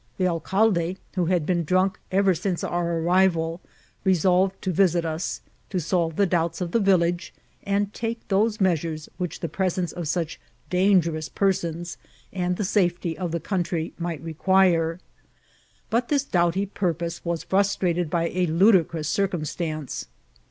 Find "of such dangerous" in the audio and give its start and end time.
9.91-11.29